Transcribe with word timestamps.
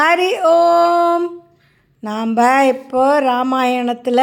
ஹரி 0.00 0.28
ஓம். 0.48 1.24
நாம் 2.06 2.34
இப்போ 2.72 3.02
ராமாயணத்தில் 3.20 4.20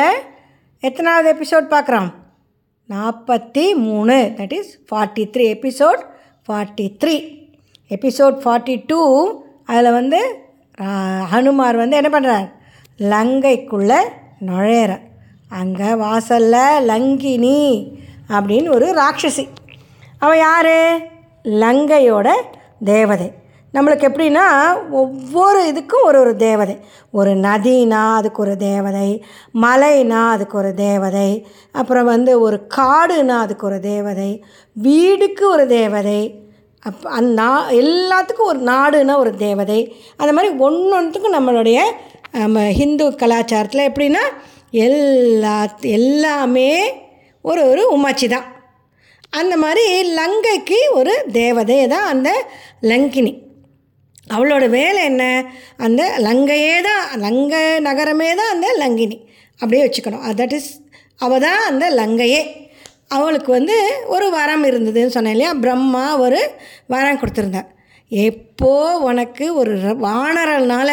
எத்தனாவது 0.83 1.27
எபிசோட் 1.33 1.65
பார்க்குறோம்? 1.73 2.07
நாற்பத்தி 2.93 3.65
மூணு. 3.87 4.15
That 4.37 4.53
is 4.59 4.71
forty 4.89 5.23
three 5.33 5.45
episode 5.55 6.01
forty 6.47 6.85
three 7.01 7.15
episode 7.95 8.37
forty 8.43 8.75
two 8.91 9.01
அதில் 9.65 9.91
வந்து 9.97 10.19
ஹனுமார் 11.33 11.81
வந்து 11.83 11.99
என்ன 12.01 12.11
பண்ணுறார் 12.15 12.47
லங்கைக்குள்ளே 13.13 13.99
நுழையிறார். 14.49 15.05
அங்கே 15.61 15.89
வாசலில் 16.03 16.87
லங்கினி 16.91 17.59
அப்படின்னு 18.37 18.71
ஒரு 18.77 18.89
ராட்சசி. 19.01 19.45
அவள் 20.19 20.43
யார்? 20.47 20.75
லங்கையோட 21.63 22.29
தேவதை. 22.91 23.29
நம்மளுக்கு 23.73 24.05
எப்படின்னா 24.09 24.45
ஒவ்வொரு 24.89 25.71
இதுக்கும் 25.71 26.03
ஒரு 26.03 26.19
ஒரு 26.19 26.35
தேவதை. 26.35 26.79
ஒரு 27.11 27.31
நதினா 27.35 28.13
அதுக்கு 28.15 28.41
ஒரு 28.41 28.57
தேவதை 28.57 29.25
மலைனா 29.61 30.29
அதுக்கு 30.29 30.57
ஒரு 30.57 30.73
தேவதை 30.73 31.47
அப்புறம் 31.71 32.05
வந்து 32.05 32.39
ஒரு 32.39 32.67
காடுனா 32.77 33.37
அதுக்கு 33.45 33.65
ஒரு 33.65 33.79
தேவதை 33.79 34.43
வீடுக்கு 34.73 35.49
ஒரு 35.49 35.67
தேவதை 35.67 36.45
அப் 36.79 37.05
அந் 37.05 37.33
நா 37.33 37.71
எல்லாத்துக்கும் 37.71 38.49
ஒரு 38.51 38.59
நாடுனா 38.59 39.17
ஒரு 39.17 39.35
தேவதை. 39.35 39.97
அந்த 40.17 40.33
மாதிரி 40.33 40.53
ஒன்று 40.55 40.95
ஒன்றுக்கும் 40.95 41.37
நம்மளுடைய 41.37 41.79
நம்ம 42.31 42.71
ஹிந்து 42.71 43.09
கலாச்சாரத்தில் 43.09 43.87
எப்படின்னா 43.89 44.23
எல்லா 44.71 45.67
எல்லாமே 45.81 46.71
ஒரு 47.41 47.69
ஒரு 47.69 47.83
உமாச்சி 47.97 48.29
தான். 48.29 48.47
அந்த 49.29 49.57
மாதிரி 49.57 50.15
லங்கைக்கு 50.15 50.79
ஒரு 50.93 51.25
தேவதை 51.31 51.87
தான் 51.87 52.07
அந்த 52.07 52.45
லங்கினி. 52.81 53.45
அவளோட 54.35 54.65
வேலை 54.69 55.01
என்ன? 55.11 55.23
அந்த 55.85 56.01
லங்கையே 56.27 56.75
தான் 56.89 57.03
லங்கை 57.25 57.63
நகரமே 57.87 58.29
தான் 58.39 58.53
அந்த 58.55 58.67
லங்கினி. 58.81 59.17
அப்படியே 59.59 59.83
வச்சுக்கணும். 59.85 60.25
தட் 60.41 60.55
இஸ் 60.59 60.71
அவள் 61.25 61.43
தான் 61.45 61.61
அந்த 61.69 61.85
லங்கையே. 61.99 62.41
அவளுக்கு 63.17 63.51
வந்து 63.51 63.75
ஒரு 64.15 64.25
வரம் 64.37 64.65
இருந்ததுன்னு 64.69 65.15
சொன்னேன் 65.15 65.35
இல்லையா? 65.35 65.51
பிரம்மா 65.63 66.05
ஒரு 66.25 66.39
வரம் 66.93 67.19
கொடுத்துருந்தார் 67.21 67.69
எப்போ 68.11 68.73
உனக்கு 69.09 69.45
ஒரு 69.61 69.73
வானரல்னால 70.07 70.89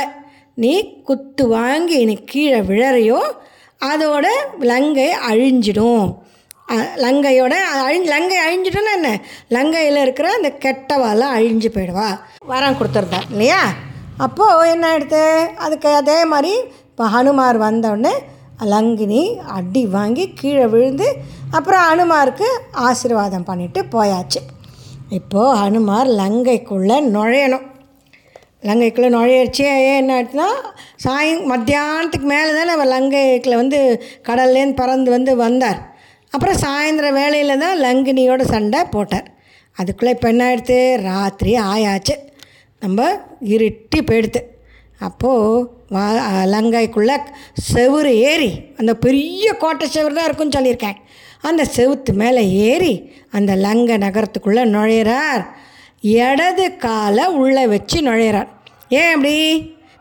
நீ 0.62 0.72
குத்து 1.08 1.44
வாங்கி 1.48 1.98
நீ 2.10 2.14
கீழே 2.32 2.60
விழறையோ 2.70 3.20
அதோட 3.80 4.26
லங்கை 4.70 5.08
அழிஞ்சிடும். 5.30 6.06
லங்கையோட 6.68 7.54
அழி 7.84 7.98
லங்கை 8.04 8.36
அழிஞ்சிட்டோன்னா 8.46 8.92
என்ன? 8.94 9.20
லங்கையில் 9.50 10.00
இருக்கிற 10.00 10.32
அந்த 10.32 10.52
கெட்டவாலாம் 10.64 11.34
அழிஞ்சு 11.36 11.68
போயிடுவா. 11.74 12.18
வரம் 12.46 12.76
கொடுத்துருந்தா 12.78 13.20
இல்லையா? 13.30 13.60
அப்போது 14.18 14.70
என்ன 14.70 14.88
ஆகிடுது 14.92 15.50
அதுக்கு 15.56 15.88
அதே 15.88 16.24
மாதிரி 16.24 16.52
இப்போ 16.90 17.04
ஹனுமார் 17.08 17.58
வந்தோடனே 17.58 18.12
லங்கினி 18.62 19.36
அடி 19.44 19.86
வாங்கி 19.86 20.32
கீழே 20.32 20.66
விழுந்து 20.66 21.16
அப்புறம் 21.50 21.80
ஹனுமாருக்கு 21.80 22.48
ஆசீர்வாதம் 22.70 23.46
பண்ணிவிட்டு 23.46 23.82
போயாச்சு. 23.92 24.40
இப்போது 25.10 25.56
ஹனுமார் 25.58 26.10
லங்கைக்குள்ளே 26.20 26.98
நுழையணும். 27.14 27.66
லங்கைக்குள்ளே 28.62 29.08
நுழையிறச்சே 29.16 29.96
என்ன 29.96 30.22
ஆச்சுன்னா 30.22 30.48
சாயங் 30.96 31.42
மத்தியானத்துக்கு 31.52 32.28
மேலே 32.34 32.52
தானே 32.58 32.72
அவர் 32.72 32.92
லங்கைக்குள்ளே 32.94 33.56
வந்து 33.56 34.02
கடல்லேருந்து 34.28 34.80
பறந்து 34.82 35.10
வந்து 35.10 35.36
வந்தார். 35.36 35.93
அப்புறம் 36.34 36.60
சாயந்தரம் 36.64 37.18
வேலையில் 37.20 37.62
தான் 37.64 37.80
லங்கினியோட 37.84 38.42
சண்டை 38.54 38.80
போட்டார். 38.94 39.28
அதுக்குள்ளே 39.80 40.12
இப்போ 40.16 40.28
என்ன 40.32 40.42
ஆயிடுத்து? 40.48 40.78
ராத்திரி 41.10 41.52
ஆயாச்சு. 41.72 42.14
நம்ம 42.82 43.06
இருட்டி 43.54 43.98
போயிடுத்து. 44.08 44.40
அப்போது 45.06 45.68
வா 45.94 46.04
லங்கைக்குள்ளே 46.52 47.16
செவுரு 47.72 48.12
ஏறி 48.30 48.50
அந்த 48.80 48.92
பெரிய 49.04 49.46
கோட்டை 49.62 49.86
செவுரு 49.94 50.14
தான் 50.18 50.28
இருக்குன்னு 50.28 50.56
சொல்லியிருக்கேன். 50.56 50.98
அந்த 51.48 51.62
செவுத்து 51.76 52.12
மேலே 52.22 52.42
ஏறி 52.68 52.94
அந்த 53.38 53.52
லங்கை 53.66 53.96
நகரத்துக்குள்ளே 54.04 54.64
நுழையிறார். 54.74 55.44
இடது 56.22 56.66
காலை 56.84 57.24
உள்ளே 57.42 57.64
வச்சு 57.74 57.98
நுழையிறார். 58.08 58.50
ஏன் 59.00 59.12
அப்படி? 59.14 59.36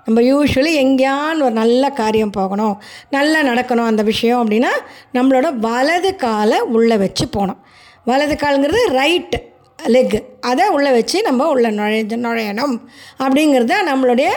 நம்ம 0.05 0.21
யூஸ்வலி 0.21 0.71
எங்கேயான்னு 0.83 1.43
ஒரு 1.43 1.51
நல்ல 1.51 1.89
காரியம் 1.89 2.29
போகணும் 2.29 2.81
நல்லா 3.09 3.41
நடக்கணும் 3.41 3.89
அந்த 3.91 4.03
விஷயம் 4.03 4.41
அப்படின்னா 4.43 4.71
நம்மளோட 5.13 5.53
வலது 5.67 6.15
காலை 6.15 6.59
உள்ளே 6.59 6.97
வச்சு 6.97 7.27
போகணும். 7.27 7.59
வலது 8.03 8.35
காலுங்கிறது 8.35 8.81
ரைட்டு 8.99 9.39
லெக் 9.93 10.23
அதை 10.39 10.67
உள்ளே 10.67 10.91
வச்சு 10.91 11.21
நம்ம 11.21 11.47
உள்ளே 11.49 11.69
நுழைஞ்ச 11.69 12.17
நுழையணும் 12.25 12.75
அப்படிங்கிறது 13.19 13.63
தான் 13.63 13.89
நம்மளுடைய 13.91 14.29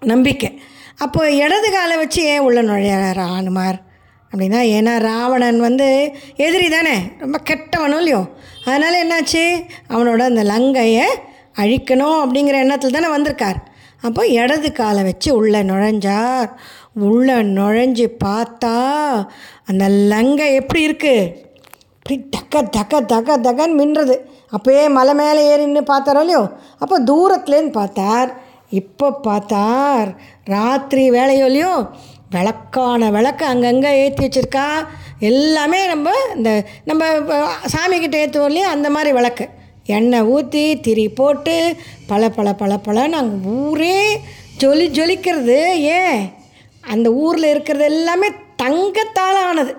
நம்பிக்கை. 0.00 0.60
அப்போ 0.98 1.30
இடது 1.30 1.70
காலை 1.70 1.96
வச்சு 1.96 2.22
ஏன் 2.24 2.38
உள்ளே 2.38 2.60
நுழையிறார் 2.60 3.20
ராணுமார் 3.22 3.78
அப்படின்னா 4.32 4.60
ஏன்னா 4.76 4.98
ராவணன் 4.98 5.60
வந்து 5.60 6.16
எதிரி 6.36 6.68
தானே 6.68 6.94
ரொம்ப 7.18 7.38
கெட்டவனும் 7.50 8.00
இல்லையோ? 8.02 8.20
அதனால் 8.64 9.00
என்னாச்சு? 9.02 9.44
அவனோட 9.88 10.20
அந்த 10.20 10.42
லங்கையை 10.42 11.06
அழிக்கணும் 11.56 12.18
அப்படிங்கிற 12.22 12.52
எண்ணத்தில் 12.52 12.90
தானே 12.90 13.08
வந்திருக்கார். 13.08 13.58
அப்போ 14.02 14.22
இடது 14.40 14.72
காலை 14.72 15.02
வச்சு 15.02 15.30
உள்ளே 15.36 15.60
நுழைஞ்சார். 15.62 16.50
உள்ளே 17.08 17.34
நுழைஞ்சு 17.34 18.06
பார்த்தா 18.24 18.76
அந்த 19.70 19.84
லங்கை 20.12 20.46
எப்படி 20.54 20.80
இருக்குது 20.88 21.50
அப்படி 21.96 22.16
தக்க 22.30 22.62
தக்க 22.76 23.00
தக்க 23.12 23.36
தக்கன்னு 23.38 23.78
மின்றது 23.80 24.14
அப்போயே 24.56 24.84
மலை 24.90 25.12
மேலே 25.14 25.42
ஏறி 25.50 25.66
நின்று 25.66 25.82
பார்த்தாரோ 25.92 26.22
இல்லையோ? 26.24 26.40
அப்போ 26.78 26.96
தூரத்துலேருந்து 27.00 27.78
பார்த்தார். 27.80 28.30
இப்போ 28.80 29.12
பார்த்தார். 29.26 30.08
ராத்திரி 30.44 31.04
வேலையோ 31.10 31.46
இல்லையோ? 31.50 31.72
விளக்கான 32.34 33.10
விளக்கு 33.10 33.44
அங்கங்கே 33.46 33.90
ஏற்றி 34.02 34.22
வச்சுருக்கா. 34.26 34.66
எல்லாமே 35.30 35.80
நம்ம 35.86 36.10
இந்த 36.36 36.50
நம்ம 36.84 37.04
சாமிக்கிட்ட 37.74 38.16
ஏற்றுவோம் 38.22 38.50
இல்லையோ? 38.52 38.68
அந்த 38.68 38.90
மாதிரி 38.90 39.12
விளக்கு. 39.12 39.46
எண்ணெய் 39.86 40.20
ஊற்றி 40.20 40.80
திரி 40.80 41.08
போட்டு 41.08 41.76
பல 42.06 42.28
பல 42.28 42.54
பல 42.54 42.78
பலன்னு 42.84 43.08
நாங்கள் 43.08 43.52
ஊரே 43.52 44.20
ஜொலி 44.58 44.88
ஜொலிக்கிறது. 44.88 45.74
ஏன்? 45.74 46.32
அந்த 46.80 47.12
ஊரில் 47.12 47.44
இருக்கிறது 47.44 47.84
எல்லாமே 47.84 48.26
தங்கத்தால் 48.56 49.36
ஆனது. 49.36 49.74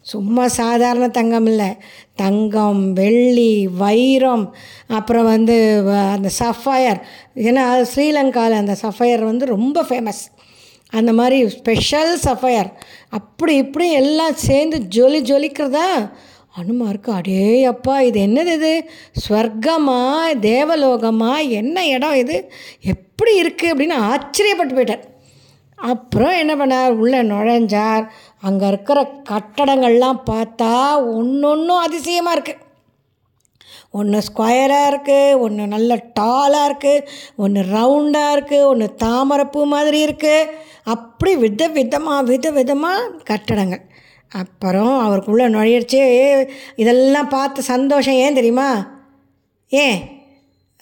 சும்மா 0.00 0.48
சாதாரண 0.48 1.08
தங்கம் 1.08 1.46
இல்லை. 1.46 1.76
தங்கம் 2.14 2.92
வெள்ளி 2.92 3.66
வைரம் 3.66 4.54
அப்புறம் 4.86 5.24
வந்து 5.24 5.78
அந்த 5.88 6.30
சஃபயர் 6.38 7.00
ஏன்னா 7.36 7.84
ஸ்ரீலங்காவில் 7.94 8.60
அந்த 8.62 8.76
சஃபயர் 8.82 9.22
வந்து 9.24 9.46
ரொம்ப 9.46 9.82
ஃபேமஸ் 9.82 10.22
அந்த 10.88 11.12
மாதிரி 11.12 11.48
ஸ்பெஷல் 11.48 12.18
சஃபயர் 12.18 12.72
அப்படி 13.08 13.56
இப்படி 13.56 13.92
எல்லாம் 13.92 14.34
சேர்ந்து 14.34 14.78
ஜொலி 14.78 15.22
ஜொலிக்கிறதா? 15.22 16.12
அனுமாருக்கு 16.60 17.10
அடே 17.18 17.64
அப்பா 17.70 17.94
இது 18.00 18.18
என்னது 18.26 18.52
இது? 18.58 18.72
ஸ்வர்க்கமா? 19.22 20.02
தேவலோகமா? 20.50 21.32
என்ன 21.60 21.86
இடம் 21.86 22.18
இது? 22.22 22.36
எப்படி 22.92 23.32
இருக்குது 23.42 23.70
அப்படின்னு 23.72 23.96
ஆச்சரியப்பட்டு 24.10 24.76
போயிட்டார். 24.76 25.04
அப்புறம் 25.78 26.36
என்ன 26.42 26.52
பண்ணார்? 26.56 26.98
உள்ளே 27.02 27.20
நுழைஞ்சார். 27.30 28.04
அங்கே 28.48 28.66
இருக்கிற 28.66 28.98
கட்டடங்கள்லாம் 29.30 30.20
பார்த்தா 30.30 30.74
ஒன்று 31.18 31.48
ஒன்றும் 31.54 31.84
அதிசயமாக 31.86 32.36
இருக்குது 32.36 32.62
ஒன்று 33.98 34.18
ஸ்கொயராக 34.28 34.90
இருக்குது 34.90 35.38
ஒன்று 35.44 35.64
நல்ல 35.74 35.96
டாலாக 36.20 36.68
இருக்குது 36.68 37.04
ஒன்று 37.36 37.60
ரவுண்டாக 37.76 38.34
இருக்குது 38.36 38.68
ஒன்று 38.70 38.86
தாமரப்பூ 39.04 39.60
மாதிரி 39.74 39.98
இருக்குது 40.06 40.48
அப்படி 40.94 41.32
வித 41.44 41.68
விதமாக 41.78 42.26
வித 42.30 42.50
விதமாக 42.50 43.10
கட்டடங்கள். 43.30 43.84
அப்புறம் 44.34 44.98
அவருக்குள்ளே 45.00 45.46
நுழையிறச்சே 45.48 46.04
இதெல்லாம் 46.76 47.28
பார்த்து 47.28 47.62
சந்தோஷம் 47.62 48.14
ஏன் 48.14 48.34
தெரியுமா? 48.34 48.68
ஏன்? 49.72 49.98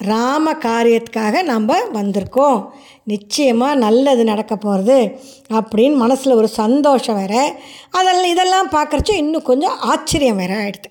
ராம 0.01 0.53
காரியத்துக்காக 0.63 1.43
நம்ம 1.43 1.73
வந்திருக்கோம். 1.95 2.59
நிச்சயமாக 3.05 3.75
நல்லது 3.75 4.25
நடக்க 4.25 4.57
போகிறது 4.57 4.99
அப்படின்னு 5.51 5.97
மனசில் 5.97 6.33
ஒரு 6.33 6.49
சந்தோஷம் 6.55 7.17
வேற. 7.17 7.35
அதெல்லாம் 7.91 8.31
இதெல்லாம் 8.31 8.71
பார்க்குறச்சோ 8.71 9.15
இன்னும் 9.15 9.43
கொஞ்சம் 9.43 9.79
ஆச்சரியம் 9.91 10.37
வேற 10.37 10.55
ஆகிடுது 10.55 10.89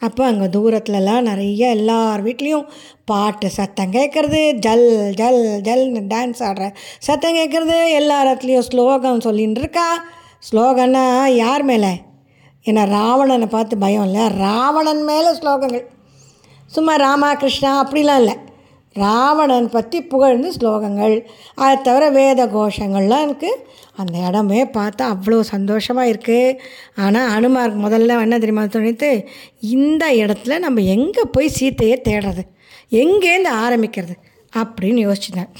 அப்போ 0.00 0.22
அங்கே 0.24 0.46
தூரத்துலலாம் 0.46 1.22
நிறைய 1.22 1.68
எல்லார் 1.68 2.20
வீட்லேயும் 2.22 2.66
பாட்டு 3.04 3.50
சத்தம் 3.50 3.92
கேட்குறது 3.92 4.40
ஜல் 4.58 4.84
ஜல் 5.14 5.40
ஜல்னு 5.60 6.02
டான்ஸ் 6.08 6.42
ஆடுற 6.42 6.66
சத்தம் 6.98 7.36
கேட்குறது 7.36 7.78
எல்லா 7.92 8.16
இடத்துலையும் 8.24 8.66
ஸ்லோகம் 8.68 9.24
சொல்லின்னு 9.24 9.58
இருக்கா 9.58 9.88
ஸ்லோகன்னா 10.42 11.26
யார் 11.26 11.62
மேலே? 11.62 11.92
ஏன்னா 12.66 12.82
ராவணனை 12.88 13.46
பார்த்து 13.46 13.78
பயம் 13.78 14.04
இல்லை. 14.04 14.28
ராவணன் 14.28 15.02
மேலே 15.04 15.30
ஸ்லோகங்கள். 15.30 15.84
சும்மா 16.66 16.94
ராமா 16.96 17.34
கிருஷ்ணா 17.34 17.70
அப்படிலாம் 17.82 18.20
இல்லை. 18.22 18.36
ராவணன் 18.96 19.68
பற்றி 19.70 19.98
புகழ்ந்து 20.02 20.48
ஸ்லோகங்கள். 20.58 21.16
அதை 21.54 21.74
தவிர 21.82 22.04
வேத 22.10 22.46
கோஷங்கள்லாம் 22.46 23.24
இருக்குது 23.26 23.60
அந்த 23.96 24.18
இடமே 24.28 24.60
பார்த்தா 24.76 25.04
அவ்வளோ 25.14 25.38
சந்தோஷமாக 25.54 26.10
இருக்குது 26.12 26.58
ஆனால் 27.04 27.30
அனுமாருக்கு 27.36 27.80
முதல்ல 27.86 28.20
என்ன 28.26 28.38
தெரியுமா 28.38 28.64
தோணித்து 28.64 29.10
இந்த 29.60 30.06
இடத்துல 30.22 30.58
நம்ம 30.58 30.80
எங்கே 30.96 31.24
போய் 31.36 31.56
சீத்தையை 31.58 31.96
தேடுறது? 32.08 32.44
எங்கேருந்து 33.02 33.52
ஆரம்பிக்கிறது? 33.64 34.14
அப்படின்னு 34.52 35.00
யோசிச்சுட்டேன் 35.06 35.50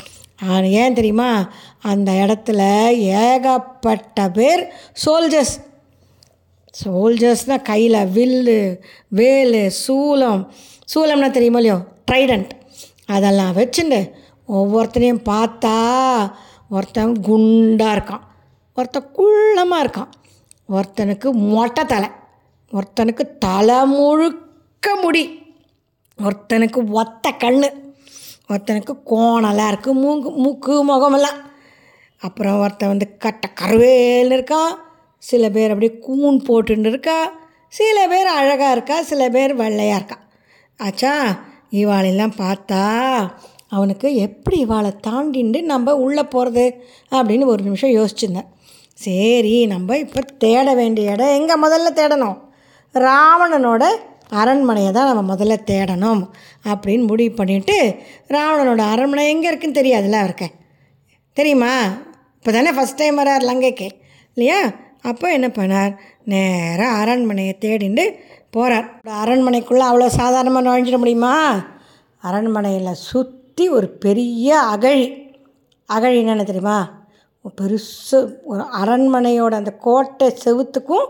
ஏன் 0.63 0.95
தெரியுமா? 0.95 1.51
அந்த 1.81 2.13
இடத்துல 2.13 2.89
ஏகப்பட்ட 2.97 4.29
பேர் 4.29 4.73
சோல்ஜர்ஸ் 5.05 5.67
சோல்ஜர்ஸ்னால் 6.85 7.63
கையில் 7.63 7.93
வில்லு 7.93 8.83
வேலு 9.09 9.73
சூலம். 9.89 10.47
சூலம்னா 10.95 11.31
தெரியுமா 11.31 11.59
இல்லையோ? 11.59 11.83
ட்ரைடண்ட் 12.11 12.49
அதெல்லாம் 13.07 13.57
வச்சுண்டு 13.57 14.11
ஒவ்வொருத்தனையும் 14.49 15.23
பார்த்தா 15.25 16.33
ஒருத்தன் 16.71 17.21
குண்டாக 17.21 17.99
இருக்கான். 17.99 18.21
ஒருத்தன் 18.75 19.11
குள்ளமாக 19.17 19.85
இருக்கான். 19.85 20.11
ஒருத்தனுக்கு 20.69 21.33
மொட்டை 21.33 21.85
தலை. 21.85 22.09
ஒருத்தனுக்கு 22.73 23.39
தலை 23.39 23.87
முழுக்க 23.87 24.97
முடி. 25.03 25.43
ஒருத்தனுக்கு 26.19 26.91
ஒத்த 26.91 27.35
கண்ணு. 27.39 27.88
ஒருத்தனுக்கு 28.49 28.95
கோணலாம் 29.11 29.71
இருக்குது 29.73 30.01
மூங்கு 30.05 30.31
மூக்கு 30.45 30.75
முகமெல்லாம். 30.91 31.39
அப்புறம் 32.23 32.61
ஒருத்தன் 32.61 32.89
வந்து 32.89 33.09
கட்ட 33.25 33.51
கருவேல்னு 33.61 34.37
இருக்கான் 34.39 34.73
சில 35.23 35.45
பேர் 35.57 35.73
அப்படியே 35.73 35.93
கூன் 35.99 36.39
போட்டுன்னு 36.49 36.91
இருக்கா 36.93 37.19
சில 37.69 37.99
பேர் 38.09 38.29
அழகாக 38.39 38.73
இருக்கா 38.73 38.97
சில 39.03 39.23
பேர் 39.29 39.53
வெள்ளையாக 39.57 39.99
இருக்கா. 40.01 40.19
ஆச்சா 40.81 41.13
இவாளெல்லாம் 41.73 42.35
பார்த்தா 42.43 42.83
அவனுக்கு 43.69 44.09
எப்படி 44.27 44.57
இவாளை 44.65 44.91
தாண்டிண்டு 45.07 45.61
நம்ம 45.63 45.95
உள்ளே 46.05 46.23
போகிறது 46.23 46.65
அப்படின்னு 47.11 47.45
ஒரு 47.45 47.63
நிமிஷம் 47.63 47.97
யோசிச்சிருந்தேன். 47.97 48.49
சரி 48.95 49.67
நம்ம 49.67 49.97
இப்போ 49.97 50.21
தேட 50.39 50.69
வேண்டிய 50.75 51.13
இடம் 51.13 51.37
எங்கே 51.39 51.57
முதல்ல 51.65 51.91
தேடணும்? 51.99 52.39
ராவணனோட 52.95 53.85
அரண்மனையை 54.31 54.93
தான் 54.93 55.15
நம்ம 55.15 55.35
முதல்ல 55.35 55.57
தேடணும் 55.71 56.23
அப்படின்னு 56.69 57.07
முடிவு 57.07 57.45
பண்ணிவிட்டு 57.45 57.97
ராவணனோட 58.29 58.79
அரண்மனை 58.79 59.29
எங்கே 59.29 59.49
இருக்குன்னு 59.49 59.81
தெரியாதுல்ல 59.81 60.13
அவருக்கு. 60.13 60.51
தெரியுமா? 61.33 61.83
இப்போ 62.37 62.53
தானே 62.53 62.71
ஃபஸ்ட் 62.71 62.97
டைம் 62.97 63.19
வரார் 63.19 63.49
லங்கைக்கு. 63.51 63.89
இல்லையா? 64.35 64.71
அப்போ 65.03 65.33
என்ன 65.33 65.47
பண்ணார்? 65.47 65.97
நேராக 66.25 66.97
அரண்மனையை 66.97 67.57
தேடிண்டு 67.61 68.15
போகிறார் 68.51 69.01
அரண்மனைக்குள்ளே 69.05 69.85
அவ்வளோ 69.91 70.07
சாதாரணமாக 70.07 70.69
நுழைஞ்சிட 70.69 70.99
முடியுமா? 70.99 71.63
அரண்மனையில் 72.19 72.93
சுற்றி 72.93 73.69
ஒரு 73.69 73.89
பெரிய 73.89 74.61
அகழி. 74.61 75.37
அகழி 75.87 76.19
என்னென்ன 76.19 76.45
தெரியுமா? 76.45 76.97
பெருசு 77.61 78.35
ஒரு 78.45 78.65
அரண்மனையோட 78.85 79.51
அந்த 79.51 79.71
கோட்டை 79.71 80.35
செவுத்துக்கும் 80.45 81.07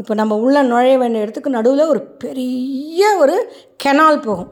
இப்போ 0.00 0.12
நம்ம 0.20 0.34
உள்ளே 0.44 0.60
நுழைய 0.70 0.94
வேண்டிய 1.00 1.24
இடத்துக்கு 1.24 1.50
நடுவில் 1.56 1.90
ஒரு 1.92 2.00
பெரிய 2.22 3.02
ஒரு 3.22 3.36
கெனால் 3.84 4.24
போகும். 4.26 4.50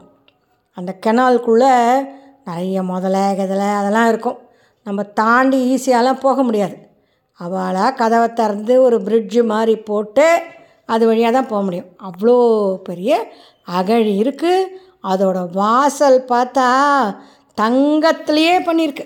அந்த 0.77 0.91
கெனால்குள்ளே 1.05 1.73
நிறைய 2.49 2.83
முதலை 2.91 3.23
கதலை 3.39 3.69
அதெல்லாம் 3.79 4.09
இருக்கும். 4.11 4.37
நம்ம 4.85 5.03
தாண்டி 5.21 5.57
ஈஸியாலாம் 5.73 6.23
போக 6.25 6.43
முடியாது. 6.47 6.75
அவளாக 7.39 7.97
கதவை 8.01 8.27
திறந்து 8.39 8.75
ஒரு 8.87 8.97
பிரிட்ஜு 9.07 9.41
மாதிரி 9.53 9.75
போட்டு 9.89 10.27
அது 10.93 11.03
வழியாக 11.09 11.33
தான் 11.37 11.49
போக 11.51 11.61
முடியும். 11.67 11.89
அவ்வளோ 12.07 12.37
பெரிய 12.89 13.11
அகழி 13.77 14.13
இருக்குது 14.23 14.69
அதோட 15.11 15.39
வாசல் 15.59 16.19
பார்த்தா 16.31 16.67
தங்கத்துலேயே 17.61 18.55
பண்ணியிருக்கு. 18.69 19.05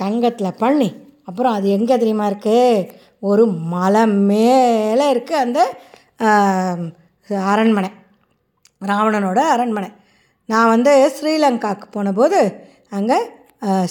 தங்கத்தில் 0.00 0.58
பண்ணி 0.64 0.90
அப்புறம் 1.30 1.56
அது 1.58 1.66
எங்கே 1.78 1.96
தெரியுமா 2.02 2.26
இருக்குது 2.30 2.88
ஒரு 3.30 3.44
மலை 3.74 4.02
மேலே 4.30 5.06
இருக்குது 5.14 5.42
அந்த 5.44 5.60
அரண்மனை. 7.52 7.90
ராவணனோட 8.90 9.40
அரண்மனை. 9.54 9.90
நான் 10.52 10.72
வந்து 10.74 10.92
ஸ்ரீலங்காவுக்கு 11.16 11.86
போனபோது 11.96 12.40
அங்கே 12.98 13.18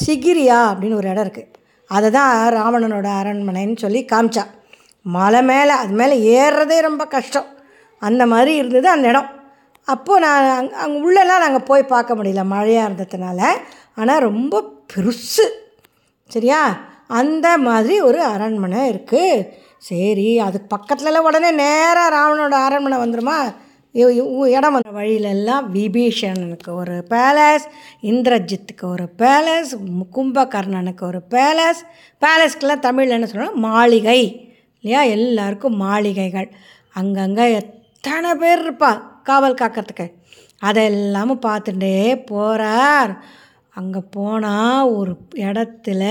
சிகிரியா 0.04 0.58
அப்படின்னு 0.70 1.00
ஒரு 1.02 1.10
இடம் 1.12 1.26
இருக்குது 1.26 1.52
அதை 1.96 2.08
தான் 2.16 2.32
ராவணனோட 2.58 3.08
அரண்மனைன்னு 3.22 3.78
சொல்லி 3.84 4.02
காமிச்சா. 4.12 4.44
மலை 5.16 5.42
மேலே 5.52 5.74
அது 5.82 5.94
மேலே 6.00 6.16
ஏறுறதே 6.40 6.78
ரொம்ப 6.88 7.04
கஷ்டம். 7.16 7.48
அந்த 8.02 8.24
மாதிரி 8.34 8.52
இருந்தது 8.62 8.88
அந்த 8.96 9.08
இடம். 9.12 9.30
அப்போது 9.94 10.24
நான் 10.26 10.50
அங் 10.58 10.74
அங்கே 10.84 10.98
உள்ளெல்லாம் 11.06 11.44
நாங்கள் 11.46 11.68
போய் 11.70 11.92
பார்க்க 11.94 12.18
முடியல 12.18 12.42
மழையாக 12.54 12.88
இருந்ததுனால. 12.88 13.42
ஆனால் 14.02 14.26
ரொம்ப 14.30 14.64
பெருசு. 14.92 15.46
சரியா? 16.36 16.62
அந்த 17.10 17.58
மாதிரி 17.58 18.02
ஒரு 18.02 18.24
அரண்மனை 18.24 18.90
இருக்குது 18.92 19.48
சரி 19.78 20.40
அதுக்கு 20.40 20.70
பக்கத்துலலாம் 20.76 21.28
உடனே 21.28 21.52
நேராக 21.52 22.16
ராவணோட 22.16 22.52
அரண்மனை 22.60 22.98
வந்துடுமா 22.98 23.38
உ- 24.32 24.48
இடம் 24.48 24.74
வந்த 24.74 24.90
வழியிலெல்லாம் 24.90 25.66
விபீஷணனுக்கு 25.74 26.72
ஒரு 26.74 27.06
பேலஸ் 27.10 27.66
இந்திரஜித்துக்கு 28.02 28.84
ஒரு 28.84 29.06
பேலஸ் 29.18 29.72
கும்பகர்ணனுக்கு 30.16 31.02
ஒரு 31.02 31.22
பேலஸ். 31.30 31.82
பேலஸ்க்கெல்லாம் 32.22 32.80
தமிழில் 32.80 33.12
என்ன 33.12 33.28
சொல்லணும் 33.32 33.64
மாளிகை 33.68 34.20
இல்லையா? 34.84 35.02
எல்லாருக்கும் 35.12 35.76
மாளிகைகள். 35.76 36.50
அங்கங்கே 36.96 37.54
எத்தனை 37.54 38.36
பேர் 38.36 38.62
இருப்பா 38.64 38.92
காவல் 39.24 39.60
காக்கிறதுக்கு. 39.62 40.08
அதெல்லாமும் 40.62 41.44
பார்த்துட்டே 41.46 41.96
போகிறார் 42.26 43.12
அங்கே 43.74 44.00
போனால் 44.12 44.90
ஒரு 44.92 45.14
இடத்துல 45.36 46.04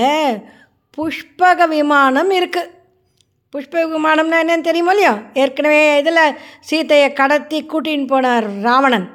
புஷ்பக 0.99 1.67
விமானம் 1.67 2.29
இருக்குது 2.29 2.77
புஷ்ப 3.53 3.83
விமானம்னா 3.95 4.37
என்னன்னு 4.41 4.61
தெரியுமோ 4.61 4.89
இல்லையோ? 4.89 5.17
ஏற்கனவே 5.33 5.97
இதில் 5.97 6.35
சீதையை 6.59 7.13
கடத்தி 7.13 7.65
கூட்டின்னு 7.65 8.07
போனார் 8.07 8.61
ராவணன். 8.61 9.09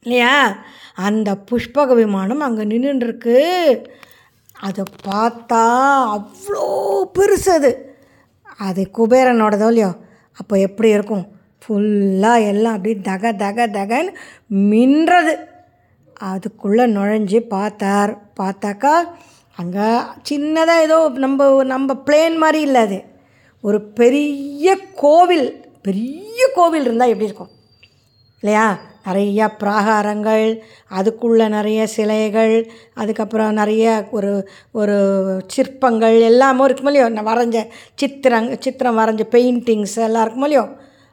இல்லையா? 0.00 0.56
அந்த 0.94 1.36
புஷ்பக 1.50 1.94
விமானம் 1.94 2.40
அங்கே 2.40 2.62
நின்றுருக்கு 2.62 3.36
அதை 4.52 4.84
பார்த்தா 5.06 5.62
அவ்வளோ 6.16 6.66
பெருசு 7.18 7.48
அது. 7.48 7.96
அது 8.58 8.90
குபேரனோடதோ 8.98 9.66
இல்லையோ? 9.66 9.96
அப்போ 10.32 10.56
எப்படி 10.56 10.88
இருக்கும்? 10.88 11.26
ஃபுல்லாக 11.62 12.46
எல்லாம் 12.46 12.72
அப்படியே 12.72 13.00
தக 13.00 13.32
தக 13.32 13.66
தகன்னு 13.66 14.14
மின்றது. 14.50 15.34
அதுக்குள்ளே 16.14 16.84
நுழைஞ்சு 16.86 17.40
பார்த்தார். 17.40 18.18
பார்த்தாக்கா 18.40 19.16
அங்கே 19.56 19.88
சின்னதாக 20.30 20.82
ஏதோ 20.82 21.10
நம்ம 21.14 21.64
நம்ம 21.64 21.94
பிளேன் 22.06 22.36
மாதிரி 22.36 22.60
இல்லை 22.60 22.80
அது. 22.80 23.04
ஒரு 23.60 23.82
பெரிய 23.82 24.76
கோவில் 24.94 25.66
பெரிய 25.82 26.48
கோவில் 26.54 26.84
இருந்தால் 26.84 27.08
எப்படி 27.08 27.24
இருக்கும்? 27.24 27.50
இல்லையா? 28.40 28.78
நிறைய 29.06 29.46
பிராகாரங்கள் 29.60 30.60
அதுக்குள்ளே 30.88 31.48
நிறைய 31.48 31.86
சிலைகள் 31.86 32.70
அதுக்கப்புறம் 32.94 33.52
நிறைய 33.52 34.08
ஒரு 34.10 34.48
ஒரு 34.72 34.96
சிற்பங்கள் 35.46 36.20
எல்லாமும் 36.20 36.64
இருக்கும் 36.64 36.86
இல்லையோ? 36.86 37.08
நான் 37.08 37.26
வரைஞ்ச 37.26 37.66
சித்திரங் 38.02 38.56
சித்திரம் 38.60 38.98
வரைஞ்ச 38.98 39.22
பெயிண்டிங்ஸ் 39.30 39.96
எல்லாம் 39.96 40.22
இருக்கும் 40.22 40.42
இல்லையோ? 40.42 40.64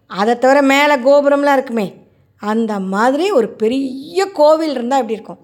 அதை 0.07 0.37
தவிர 0.37 0.61
மேலே 0.61 0.95
கோபுரம்லாம் 0.95 1.53
இருக்குமே. 1.53 1.93
அந்த 2.37 2.79
மாதிரி 2.79 3.31
ஒரு 3.31 3.49
பெரிய 3.49 4.25
கோவில் 4.31 4.69
இருந்தால் 4.69 4.99
எப்படி 4.99 5.13
இருக்கும்? 5.13 5.41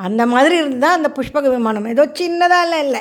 அந்த 0.00 0.26
மாதிரி 0.26 0.56
இருந்தால் 0.56 0.96
அந்த 0.96 1.12
புஷ்பக 1.14 1.48
விமானம். 1.50 1.84
ஏதோ 1.84 2.06
சின்னதாகலாம் 2.06 2.78
இல்லை. 2.78 3.00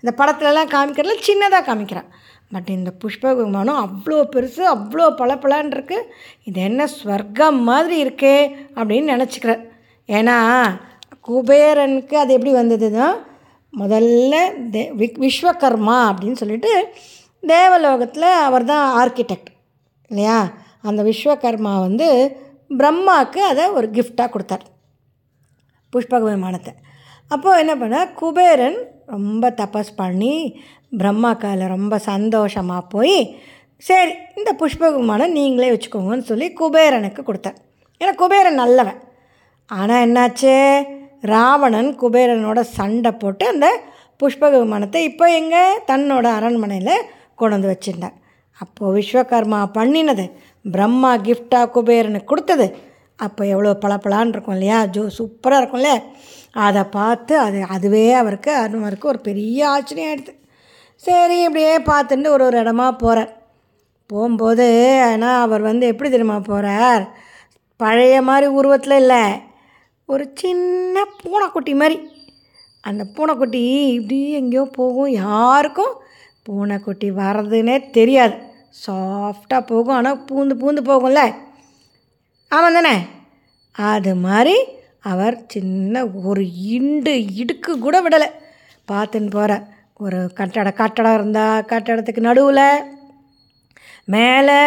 இந்த 0.00 0.24
படத்துலலாம் 0.24 0.74
காமிக்கிறதுல 0.74 1.18
சின்னதாக 1.26 1.64
காமிக்கிறான். 1.66 2.08
பட் 2.52 2.68
இந்த 2.68 2.92
புஷ்பக 3.04 3.34
விமானம் 3.36 3.80
அவ்வளோ 3.84 4.26
பெருசு 4.36 4.62
அவ்வளோ 4.74 5.14
பளபளன்னு 5.18 5.66
இருக்கு 5.66 6.14
இது 6.44 6.60
என்ன 6.60 6.84
ஸ்வர்க்கம் 6.84 7.60
மாதிரி 7.60 8.04
இருக்கே 8.04 8.54
அப்படின்னு 8.74 9.12
நினச்சிக்கிறார். 9.12 9.68
ஏன்னா 10.08 10.64
குபேரனுக்கு 11.28 12.14
அது 12.14 12.32
எப்படி 12.32 12.54
வந்ததுன்னா 12.54 13.06
முதல்ல 13.78 14.52
தே 14.72 14.90
வி- 14.98 15.20
விஸ்வகர்மா 15.20 16.10
அப்படின்னு 16.10 16.32
சொல்லிட்டு 16.32 16.88
தேவலோகத்தில் 17.46 18.22
அவர் 18.22 18.64
தான் 18.64 19.08
ஆர்கிடெக்ட் 19.08 19.52
இல்லையா? 20.08 20.52
அந்த 20.82 21.02
விஸ்வகர்மா 21.02 21.80
வந்து 21.80 22.36
பிரம்மாவுக்கு 22.78 23.38
அதை 23.38 23.68
ஒரு 23.68 23.90
கிஃப்டாக 23.92 24.28
கொடுத்தார். 24.28 24.76
புஷ்பக 25.92 26.24
விமானத்தை 26.34 26.72
அப்போது 27.30 27.60
என்ன 27.60 27.72
பண்ண? 27.76 27.96
குபேரன் 28.20 28.78
ரொம்ப 29.06 29.50
தபஸ் 29.60 29.92
பண்ணி 29.96 30.34
பிரம்மா 31.00 31.32
கால 31.32 31.66
ரொம்ப 31.66 31.94
சந்தோஷமாக 32.10 32.82
போய் 32.88 33.16
சரி 33.82 34.12
இந்த 34.36 34.50
புஷ்பக 34.60 34.92
விமானம் 34.96 35.36
நீங்களே 35.38 35.68
வச்சுக்கோங்கன்னு 35.72 36.28
சொல்லி 36.30 36.46
குபேரனுக்கு 36.60 37.22
கொடுத்தேன். 37.22 37.58
ஏன்னா 38.00 38.12
குபேரன் 38.14 38.60
நல்லவன். 38.62 38.98
ஆனால் 39.70 40.02
என்னாச்சு? 40.06 40.54
ராவணன் 41.20 41.90
குபேரனோட 42.00 42.60
சண்டை 42.76 43.12
போட்டு 43.12 43.44
அந்த 43.48 43.68
புஷ்பக 44.20 44.54
விமானத்தை 44.58 45.00
இப்போ 45.02 45.26
எங்கே? 45.30 45.62
தன்னோட 45.86 46.26
அரண்மனையில் 46.38 47.04
கொண்டு 47.34 47.54
வந்து 47.56 47.72
வச்சுருந்தார் 47.72 48.16
அப்போது 48.60 48.94
விஸ்வகர்மா 48.96 49.60
பண்ணினது 49.74 50.24
பிரம்மா 50.64 51.10
கிஃப்டாக 51.16 51.70
குபேரனுக்கு 51.74 52.30
கொடுத்தது 52.30 52.66
அப்போ 53.18 53.42
எவ்வளோ 53.54 53.70
பளபளன்னு 53.84 54.34
இருக்கும் 54.34 54.56
இல்லையா? 54.56 54.78
ஜோ 54.94 55.02
சூப்பராக 55.18 55.60
இருக்கும்ல 55.60 55.92
அதை 56.66 56.82
பார்த்து 56.98 57.34
அது 57.46 57.58
அதுவே 57.74 58.04
அவருக்கு 58.20 58.52
அனுமருக்கு 58.64 59.12
ஒரு 59.12 59.20
பெரிய 59.28 59.68
ஆச்சரியம் 59.68 60.10
ஆகிடுது 60.10 60.34
சரி 61.02 61.36
இப்படியே 61.42 61.74
பார்த்துட்டு 61.90 62.28
ஒரு 62.36 62.44
ஒரு 62.44 62.56
இடமா 62.62 62.86
போகிறார் 63.02 63.32
போகும்போது 64.10 64.66
ஆனால் 65.08 65.42
அவர் 65.44 65.62
வந்து 65.70 65.86
எப்படி 65.86 66.08
தெரியுமா 66.10 66.38
போகிறார் 66.50 67.04
பழைய 67.80 68.14
மாதிரி 68.22 68.46
உருவத்தில் 68.58 69.00
இல்லை. 69.00 69.24
ஒரு 70.08 70.24
சின்ன 70.34 71.04
பூனைக்குட்டி 71.22 71.72
மாதிரி. 71.74 71.96
அந்த 72.84 73.02
பூனைக்குட்டி 73.14 73.62
இப்படி 73.96 74.18
எங்கேயோ 74.30 74.64
போகும். 74.78 75.10
யாருக்கும் 75.24 75.92
பூனைக்குட்டி 76.46 77.08
வர்றதுன்னே 77.20 77.76
தெரியாது. 77.90 78.34
சாஃப்டாக 78.86 79.62
போகும். 79.66 79.96
ஆனால் 79.98 80.24
பூந்து 80.30 80.54
பூந்து 80.62 80.82
போகும்ல. 80.90 81.22
ஆமாம் 82.50 82.72
தானே 82.72 82.94
அது 83.74 84.12
மாதிரி 84.16 84.54
அவர் 85.12 85.36
சின்ன 85.46 86.04
ஒரு 86.28 86.42
இண்டு 86.74 87.12
இடுக்கு 87.40 87.72
கூட 87.78 87.96
விடலை. 88.02 88.28
பார்த்துன்னு 88.88 89.30
போகிற 89.30 89.52
ஒரு 90.04 90.18
கட்டட 90.34 90.70
கட்டடம் 90.70 91.14
இருந்தால் 91.14 91.66
கட்டடத்துக்கு 91.70 92.22
நடுவில் 92.28 92.64
மேலே 94.14 94.58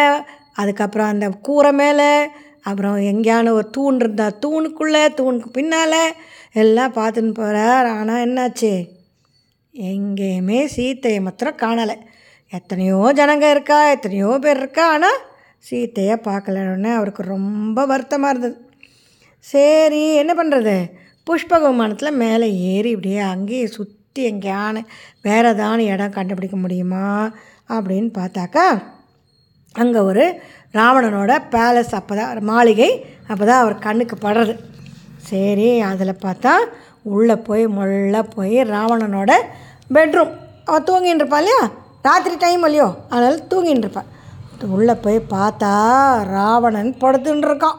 அதுக்கப்புறம் 0.52 1.06
அந்த 1.06 1.28
கூரை 1.46 1.72
மேலே 1.72 2.08
அப்புறம் 2.62 2.98
எங்கேயான 3.10 3.50
ஒரு 3.50 3.66
தூண் 3.70 3.98
இருந்தால் 4.00 4.38
தூணுக்குள்ளே 4.44 5.02
தூணுக்கு 5.20 5.48
பின்னால் 5.52 5.98
எல்லாம் 6.52 6.96
பார்த்துன்னு 6.98 7.34
போகிறார் 7.34 7.88
ஆனால் 7.98 8.24
என்னாச்சு? 8.26 8.72
எங்கேயுமே 9.74 10.60
சீத்தையை 10.76 11.20
மாத்திரம் 11.20 11.60
காணலை. 11.62 11.96
எத்தனையோ 12.52 13.12
ஜனங்க 13.20 13.46
இருக்கா 13.50 13.78
எத்தனையோ 13.90 14.38
பேர் 14.40 14.56
இருக்கா 14.56 14.86
ஆனால் 14.92 15.20
சீத்தையை 15.68 16.16
பார்க்கலன்னு 16.28 16.90
அவருக்கு 16.98 17.22
ரொம்ப 17.34 17.84
வருத்தமாக 17.92 18.32
இருந்தது. 18.32 18.56
சரி 19.44 20.02
என்ன 20.22 20.32
பண்ணுறது 20.38 20.76
புஷ்ப 21.28 21.58
விமானத்தில் 21.64 22.18
மேலே 22.22 22.46
ஏறி 22.72 22.90
இப்படியே 22.94 23.20
அங்கேயே 23.32 23.66
சுற்றி 23.76 24.22
எங்கேயான 24.30 24.82
வேறு 25.26 25.48
ஏதான 25.52 25.84
இடம் 25.94 26.16
கண்டுபிடிக்க 26.16 26.56
முடியுமா 26.64 27.04
அப்படின்னு 27.74 28.10
பார்த்தாக்கா 28.20 28.66
அங்கே 29.74 30.00
ஒரு 30.10 30.24
ராவணனோட 30.78 31.32
பேலஸ் 31.54 31.94
அப்போ 31.98 32.14
தான் 32.18 32.42
மாளிகை 32.50 32.90
அப்போ 33.30 33.44
தான் 33.44 33.62
அவர் 33.62 33.84
கண்ணுக்கு 33.86 34.16
படுறது. 34.24 34.54
சரி 35.30 35.68
அதில் 35.90 36.22
பார்த்தா 36.24 36.52
உள்ளே 37.14 37.36
போய் 37.48 37.64
முள்ள 37.76 38.16
போய் 38.36 38.58
ராவணனோட 38.74 39.32
பெட்ரூம் 39.94 40.32
அவன் 40.66 40.86
தூங்கின்னு 40.88 41.22
இருப்பான் 41.22 41.42
இல்லையா? 41.42 41.62
ராத்திரி 42.08 42.34
டைம் 42.44 42.64
இல்லையோ? 42.66 42.88
அதனால் 43.12 43.46
தூங்கின்னு 43.52 43.84
இருப்பான். 43.84 44.10
உள்ளே 44.76 44.94
போய் 45.04 45.18
பார்த்தா 45.34 45.72
ராவணன் 46.34 46.90
படுத்துன்னு 47.02 47.48
இருக்கான். 47.48 47.78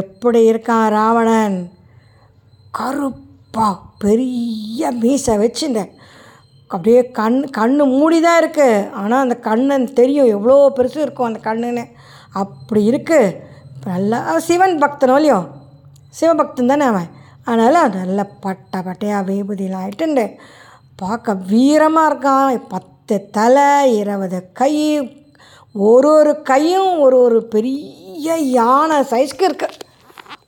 எப்படி 0.00 0.40
இருக்கான் 0.50 0.86
ராவணன்? 0.96 1.56
கருப்பா 2.78 3.66
பெரிய 4.04 4.90
மீசை 5.00 5.34
வச்சுருந்தேன். 5.42 5.92
அப்படியே 6.70 7.00
கண் 7.18 7.38
கண் 7.58 7.74
மூடி 7.94 8.18
தான் 8.20 8.38
இருக்குது 8.42 8.86
ஆனால் 9.00 9.22
அந்த 9.24 9.36
கண்ணன் 9.48 9.86
தெரியும் 9.98 10.32
எவ்வளோ 10.36 10.56
பெருசு 10.76 10.98
இருக்கும் 11.06 11.28
அந்த 11.28 11.40
கண்ணுன்னு. 11.48 11.84
அப்படி 12.42 12.82
இருக்குது 12.90 13.36
நல்லா 13.86 14.20
சிவன் 14.48 14.76
பக்தனோ 14.82 15.16
இல்லையோ? 15.20 15.40
சிவபக்தன் 16.18 16.70
தானே 16.72 16.86
அவன்? 16.92 17.10
அதனால் 17.44 17.94
நல்ல 17.98 18.20
பட்டை 18.44 18.80
பட்டையாக 18.88 19.26
வேபுதியெலாம் 19.28 19.84
ஆகிட்டுண்டு 19.84 20.26
பார்க்க 21.02 21.34
வீரமாக 21.50 22.08
இருக்கான். 22.10 22.60
பத்து 22.74 23.16
தலை 23.36 23.68
இருபது 24.00 24.38
கை 24.60 24.74
ஒரு 25.74 26.08
ஒரு 26.08 26.42
கையும் 26.42 26.98
ஒரு 26.98 27.20
ஒரு 27.20 27.44
பெரிய 27.44 28.36
யானை 28.36 28.96
சைஸ்க்கு 28.96 29.48
இருக்குது 29.50 29.78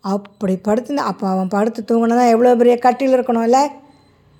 அப்படி 0.01 0.57
படுத்து 0.57 0.97
அப்போ 0.97 1.29
அவன் 1.29 1.49
படுத்து 1.49 1.85
தூங்கினதான் 1.89 2.31
எவ்வளோ 2.31 2.57
பெரிய 2.57 2.79
கட்டில் 2.79 3.15
இருக்கணும்ல 3.15 3.69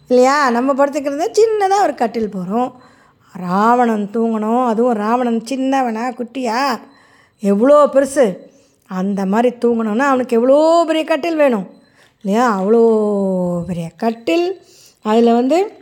இல்லையா? 0.09 0.51
நம்ம 0.51 0.85
படுத்துக்கிறது 0.85 1.27
சின்னதாக 1.39 1.83
ஒரு 1.83 1.95
கட்டில் 1.95 2.29
போகிறோம் 2.29 2.73
ராவணன் 3.33 4.11
தூங்கணும். 4.13 4.67
அதுவும் 4.67 4.93
ராவணன் 4.93 5.43
சின்னவனா 5.49 6.21
குட்டியா? 6.21 6.81
எவ்வளோ 7.41 7.85
பெருசு? 7.85 8.37
அந்த 8.87 9.27
மாதிரி 9.27 9.57
தூங்கணும்னா 9.57 9.99
அவனுக்கு 9.99 10.37
எவ்வளோ 10.37 10.85
பெரிய 10.87 11.05
கட்டில் 11.05 11.37
வேணும்? 11.37 11.71
இல்லையா? 12.21 12.61
அவ்வளோ 12.61 12.83
பெரிய 13.67 13.91
கட்டில். 13.97 14.61
அதில் 15.03 15.35
வந்து 15.35 15.73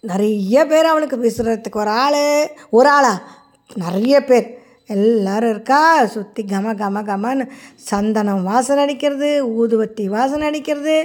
நிறைய 0.00 0.66
பேர் 0.66 0.84
அவனுக்கு 0.84 1.16
விசுறதுக்கு 1.16 1.76
ஒரு 1.76 1.90
ஆள் 1.90 2.54
ஒரு 2.70 2.88
ஆளா? 2.88 3.22
நிறைய 3.84 4.16
பேர். 4.28 4.48
எல்லோரும் 4.94 5.52
இருக்கா? 5.54 5.80
சுற்றி 6.14 6.42
கம 6.52 6.72
கம 6.80 7.02
கமன்னு 7.10 7.44
சந்தனம் 7.90 8.42
வாசனை 8.48 8.80
அடிக்கிறது 8.84 9.28
ஊதுவத்தி 9.60 10.04
வாசனை 10.16 10.44
அடிக்கிறது. 10.48 10.96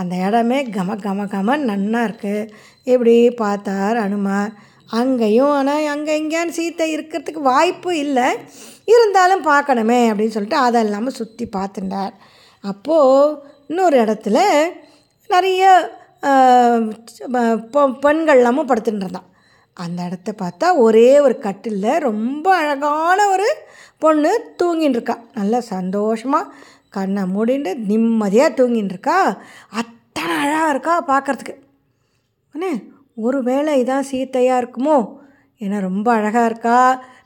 அந்த 0.00 0.14
இடமே 0.28 0.58
கம 0.76 0.96
கம 1.04 1.26
கமன்னு 1.34 1.68
நன்னா 1.72 2.00
இருக்குது 2.08 2.48
இப்படி 2.92 3.14
பார்த்தார் 3.42 3.98
அனுமார் 4.04 4.52
அங்கேயும் 4.98 5.54
ஆனால் 5.58 5.88
அங்கே 5.94 6.12
எங்கேயான்னு 6.20 6.56
சீத்தை 6.58 6.86
இருக்கிறதுக்கு 6.96 7.40
வாய்ப்பு 7.52 7.90
இல்லை. 8.04 8.28
இருந்தாலும் 8.92 9.46
பார்க்கணுமே 9.52 10.00
அப்படின்னு 10.10 10.36
சொல்லிட்டு 10.36 10.60
அதை 10.66 10.80
இல்லாமல் 10.86 11.18
சுற்றி 11.20 11.46
பார்த்துட்டார். 11.56 12.14
அப்போது 12.64 13.34
இன்னொரு 13.70 13.96
இடத்துல 14.04 14.38
நிறைய 15.30 15.64
பெண்கள் 18.04 18.40
எல்லாமும் 18.40 18.70
படுத்துட்டு 18.70 19.04
இருந்தான். 19.04 19.28
அந்த 19.78 20.04
இடத்த 20.04 20.34
பார்த்தா 20.42 20.76
ஒரே 20.76 21.20
ஒரு 21.20 21.38
கட்டிலில் 21.38 22.04
ரொம்ப 22.08 22.46
அழகான 22.56 23.18
ஒரு 23.28 23.48
பொண்ணு 23.98 24.30
தூங்கின்னு 24.62 24.96
இருக்கா 24.98 25.16
நல்லா 25.34 25.60
சந்தோஷமாக 25.74 26.52
கண்ணை 26.90 27.22
மூடிட்டு 27.22 27.74
நிம்மதியாக 27.90 28.56
தூங்கின்னு 28.58 28.94
இருக்கா 28.94 29.18
அத்தனை 29.80 30.34
அழகாக 30.36 30.70
இருக்கா 30.70 30.94
பார்க்குறதுக்கு. 31.12 31.54
அண்ணே 32.54 32.72
ஒரு 33.14 33.42
வேளை 33.42 33.72
இதான் 33.82 34.08
சீத்தையாக 34.10 34.60
இருக்குமோ? 34.62 34.96
ஏன்னா 35.60 35.80
ரொம்ப 35.80 36.08
அழகாக 36.12 36.46
இருக்கா? 36.46 36.78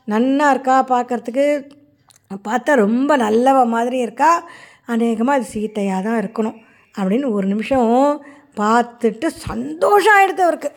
நன்னா 0.09 0.49
இருக்கா 0.49 0.75
பார்க்குறதுக்கு? 0.93 1.47
பார்த்தா 2.49 2.73
ரொம்ப 2.75 3.17
நல்லவ 3.17 3.65
மாதிரி 3.65 3.97
இருக்கா? 3.97 4.31
அநேகமாக 4.85 5.37
அது 5.39 5.47
சீத்தையாக 5.53 6.03
தான் 6.03 6.21
இருக்கணும் 6.21 6.57
அப்படின்னு 6.95 7.27
ஒரு 7.31 7.47
நிமிஷம் 7.47 7.91
பார்த்துட்டு 8.57 9.27
சந்தோஷம் 9.47 10.15
ஆகிடுது 10.17 10.43
அவருக்கு. 10.43 10.71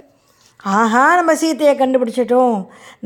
ஆஹா 0.75 1.03
நம்ம 1.19 1.33
சீத்தையை 1.41 1.73
கண்டுபிடிச்சிட்டோம். 1.81 2.57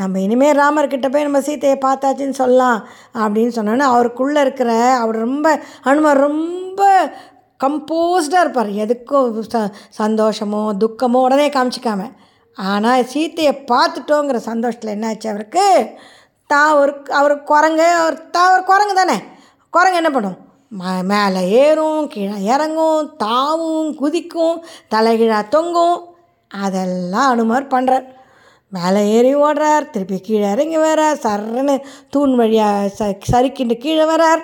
நம்ம 0.01 0.21
இனிமேல் 0.21 0.59
ராமர்கிட்ட 0.61 1.09
போய் 1.13 1.27
நம்ம 1.27 1.41
சீத்தையை 1.47 1.77
பார்த்தாச்சுன்னு 1.87 2.37
சொல்லலாம் 2.43 2.79
அப்படின்னு 3.23 3.53
சொன்னோன்னே 3.57 3.87
அவருக்குள்ளே 3.95 4.41
இருக்கிற 4.41 4.71
அவர் 5.03 5.17
ரொம்ப 5.27 5.47
அனுமர் 5.91 6.23
ரொம்ப 6.29 6.81
கம்போஸ்டாக 7.61 8.45
இருப்பார். 8.45 8.71
எதுக்கும் 8.85 9.49
ச 9.55 9.59
சந்தோஷமோ 9.99 10.63
துக்கமோ 10.83 11.21
உடனே 11.27 11.49
காமிச்சிக்காம. 11.57 12.03
ஆனால் 12.57 13.09
சீத்தையை 13.13 13.53
பார்த்துட்டோங்கிற 13.73 14.39
சந்தோஷத்தில் 14.51 14.95
என்னாச்சு 14.97 15.29
அவருக்கு? 15.33 15.67
தான் 16.47 16.73
ஒரு 16.81 16.93
அவர் 17.19 17.35
குரங்கு 17.51 17.89
அவர் 18.03 18.17
தான் 18.37 18.53
ஒரு 18.55 18.65
குரங்கு 18.71 18.95
தானே? 19.01 19.19
குரங்கு 19.75 20.01
என்ன 20.03 20.13
பண்ணும்? 20.15 20.39
ம 20.81 21.03
மேலே 21.13 21.43
ஏறும் 21.65 22.09
கீழே 22.15 22.37
இறங்கும் 22.55 23.17
தாவும் 23.25 23.91
குதிக்கும் 24.01 24.59
தலைகீழாக 24.95 25.53
தொங்கும். 25.57 25.99
அதெல்லாம் 26.51 27.31
அனுமார் 27.31 27.73
பண்ணுறார் 27.75 28.07
மேலே 28.73 29.01
ஏறி 29.17 29.35
ஓடுறார் 29.37 29.91
திருப்பி 29.91 30.21
கீழே 30.21 30.51
இறங்கி 30.53 30.77
வரார் 30.77 31.23
சர்ன்னு 31.25 31.75
தூண் 32.11 32.35
வழியாக 32.35 32.91
ச 32.99 33.09
சறுக்கிண்டு 33.31 33.77
கீழே 33.79 34.05
வரார் 34.05 34.43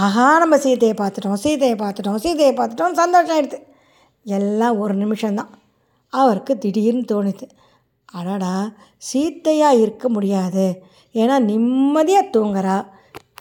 ஆஹா 0.00 0.38
நம்ம 0.38 0.56
சீதையை 0.56 0.94
பார்த்துட்டோம் 0.98 1.40
சீதையை 1.44 1.76
பார்த்துட்டோம் 1.76 2.16
சீதையை 2.16 2.52
பார்த்துட்டோம் 2.54 2.92
சந்தோஷம் 2.92 3.36
ஆயிடுது. 3.36 3.58
எல்லாம் 4.26 4.78
ஒரு 4.78 4.94
நிமிஷம்தான். 4.94 5.50
அவருக்கு 6.12 6.58
திடீர்னு 6.58 7.04
தோணுது. 7.12 7.46
அடடா 8.12 8.54
சீத்தையாக 9.12 9.80
இருக்க 9.80 10.08
முடியாது. 10.08 10.82
ஏன்னா 11.14 11.38
நிம்மதியாக 11.38 12.32
தூங்குறா. 12.36 12.86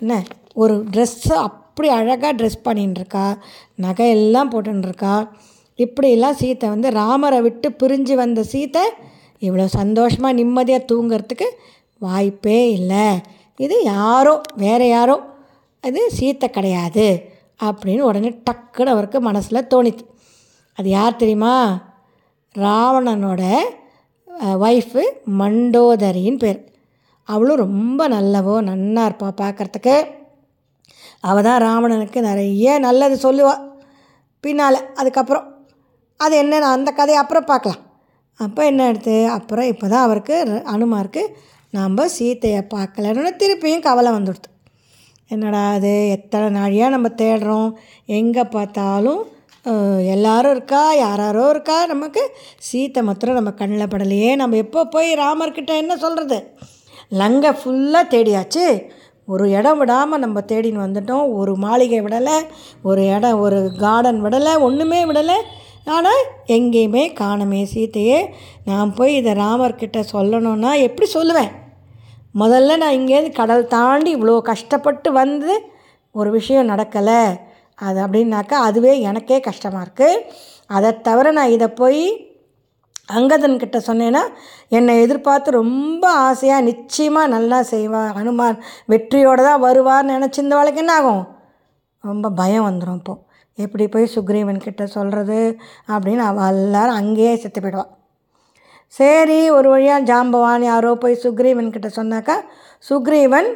என்ன 0.01 0.23
ஒரு 0.53 0.85
ட்ரெஸ்ஸு 0.91 1.33
அப்படி 1.47 1.89
அழகாக 1.89 2.33
ட்ரெஸ் 2.33 2.65
பண்ணின்னு 2.65 2.99
இருக்கா. 2.99 3.37
நகை 3.75 4.09
எல்லாம் 4.09 4.51
போட்டுன்னு 4.51 4.87
இருக்கா. 4.87 5.31
இப்படியெல்லாம் 5.85 6.39
சீத்தை 6.41 6.67
வந்து 6.73 6.89
ராமரை 7.01 7.39
விட்டு 7.45 7.67
பிரிஞ்சு 7.81 8.15
வந்த 8.21 8.41
சீத்தை 8.53 8.83
இவ்வளோ 9.41 9.65
சந்தோஷமாக 9.79 10.37
நிம்மதியாக 10.39 10.87
தூங்கிறதுக்கு 10.91 11.47
வாய்ப்பே 12.01 12.59
இல்லை. 12.77 13.05
இது 13.59 13.75
யாரோ 13.93 14.33
வேறு 14.63 14.87
யாரோ 14.95 15.15
அது 15.83 16.01
சீத்தை 16.17 16.47
கிடையாது 16.57 17.05
அப்படின்னு 17.67 18.03
உடனே 18.09 18.29
டக்குன்னு 18.47 18.93
அவருக்கு 18.95 19.19
மனசில் 19.27 19.67
தோணிச்சு 19.73 20.05
அது 20.77 20.87
யார் 20.97 21.19
தெரியுமா? 21.21 21.53
ராவணனோட 22.55 23.41
ஒய்ஃபு 24.65 25.03
மண்டோதரின்னு 25.39 26.41
பேர். 26.43 26.59
அவளும் 27.29 27.63
ரொம்ப 27.65 28.01
நல்லவோ 28.15 28.55
நன்னா 28.69 29.01
இருப்பா 29.09 29.29
பார்க்குறதுக்கு 29.41 29.95
அவள் 31.29 31.47
தான் 31.47 31.63
ராவணனுக்கு 31.65 32.19
நிறைய 32.27 32.77
நல்லது 32.85 33.15
சொல்லுவாள் 33.25 33.65
பின்னால் 34.43 34.85
அதுக்கப்புறம் 34.99 35.47
அது 36.25 36.33
என்ன 36.43 36.61
அந்த 36.75 36.89
கதையை 36.99 37.19
அப்புறம் 37.23 37.49
பார்க்கலாம். 37.51 37.81
அப்போ 38.39 38.61
என்ன 38.71 38.81
எடுத்து 38.91 39.15
அப்புறம் 39.37 39.69
இப்போ 39.71 39.85
தான் 39.93 40.05
அவருக்கு 40.07 40.35
அனுமாருக்கு 40.73 41.23
நம்ம 41.77 42.05
சீத்தையை 42.17 42.61
பார்க்கலன்னு 42.75 43.31
திருப்பியும் 43.41 43.85
கவலை 43.87 44.11
வந்துடுது 44.17 44.49
என்னடா 45.33 45.63
அது 45.77 45.91
எத்தனை 46.15 46.47
நாழியாக 46.59 46.93
நம்ம 46.93 47.07
தேடுறோம்? 47.21 47.67
எங்கே 48.19 48.43
பார்த்தாலும் 48.55 49.21
எல்லாரும் 50.13 50.53
இருக்கா? 50.55 50.81
யாராரோ 51.05 51.43
இருக்கா? 51.53 51.75
நமக்கு 51.91 52.21
சீத்தை 52.67 53.01
மாத்திரம் 53.07 53.37
நம்ம 53.39 53.51
கண்ணில் 53.59 53.91
படலையே. 53.91 54.31
நம்ம 54.41 54.57
எப்போ 54.65 54.81
போய் 54.95 55.09
ராமர்கிட்ட 55.23 55.71
என்ன 55.83 55.97
சொல்கிறது 56.03 56.39
லங்கை 57.21 57.51
ஃபுல்லாக 57.59 58.11
தேடியாச்சு. 58.13 58.65
ஒரு 59.27 59.45
இடம் 59.57 59.79
விடாமல் 59.81 60.23
நம்ம 60.25 60.41
தேடின்னு 60.51 60.85
வந்துட்டோம். 60.85 61.25
ஒரு 61.39 61.53
மாளிகை 61.65 61.99
விடலை. 62.05 62.37
ஒரு 62.89 63.01
இடம் 63.15 63.41
ஒரு 63.45 63.59
கார்டன் 63.83 64.21
விடலை. 64.25 64.53
ஒன்றுமே 64.67 65.01
விடலை. 65.11 65.37
ஆனால் 65.87 66.21
எங்கேயுமே 66.45 67.03
காணுமே 67.19 67.61
சீத்தையே 67.73 68.19
நான் 68.65 68.93
போய் 68.93 69.15
இதை 69.15 69.33
ராமர்கிட்ட 69.33 70.03
சொல்லணுன்னா 70.11 70.79
எப்படி 70.81 71.09
சொல்லுவேன்? 71.13 71.51
முதல்ல 72.35 72.77
நான் 72.77 72.97
இங்கேருந்து 72.99 73.31
கடல் 73.31 73.67
தாண்டி 73.67 74.15
இவ்வளோ 74.15 74.41
கஷ்டப்பட்டு 74.41 75.11
வந்து 75.11 75.51
ஒரு 76.11 76.31
விஷயம் 76.31 76.69
நடக்கலை. 76.69 77.39
அது 77.75 77.99
அப்படின்னாக்கா 78.05 78.57
அதுவே 78.67 78.99
எனக்கே 78.99 79.39
கஷ்டமாக 79.39 79.85
இருக்குது 79.85 80.23
அதை 80.65 81.01
தவிர 81.01 81.31
நான் 81.31 81.49
இதை 81.49 81.67
போய் 81.67 82.27
அங்கதன் 83.09 83.57
கிட்ட 83.57 83.77
சொன்னேன்னா 83.87 84.21
என்னை 84.69 85.01
எதிர்பார்த்து 85.01 85.51
ரொம்ப 85.51 86.11
ஆசையாக 86.11 86.61
நிச்சயமாக 86.61 87.27
நல்லா 87.27 87.61
செய்வான் 87.61 88.11
அனுமான் 88.13 88.57
வெற்றியோடு 88.85 89.43
தான் 89.43 89.63
வருவார்னு 89.63 90.15
நினச்சிருந்த 90.17 90.49
வாழ்க்கை 90.49 90.77
என்ன 90.77 90.95
ஆகும்? 90.95 91.23
ரொம்ப 91.99 92.29
பயம் 92.29 92.67
வந்துடும் 92.69 92.95
இப்போது 92.95 93.27
எப்படி 93.59 93.87
போய் 93.87 94.13
சுக்ரீவன் 94.15 94.57
கிட்ட 94.57 94.85
சொல்கிறது 94.87 95.57
அப்படின்னு 95.87 96.23
அவள் 96.23 96.47
எல்லாரும் 96.47 96.95
அங்கேயே 96.95 97.35
செத்து 97.35 97.61
போயிடுவாள் 97.61 97.89
சரி 98.87 99.49
ஒரு 99.49 99.69
வழியாக 99.69 100.05
ஜாம்பவான் 100.05 100.63
யாரோ 100.63 100.95
போய் 100.95 101.21
சுக்ரீவன் 101.23 101.69
கிட்ட 101.69 101.89
சொன்னாக்கா 101.95 102.35
சுக்ரீவன் 102.89 103.49